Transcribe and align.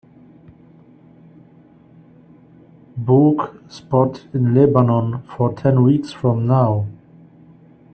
book 2.97 3.55
spot 3.71 4.25
in 4.33 4.55
Lebanon 4.55 5.21
for 5.21 5.53
ten 5.53 5.83
weeks 5.83 6.11
from 6.11 6.47
now 6.47 6.87